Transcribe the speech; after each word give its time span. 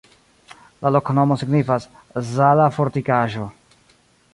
La 0.85 0.91
loknomo 0.95 1.37
signifas: 1.43 1.87
Zala-fortikaĵo. 2.33 3.51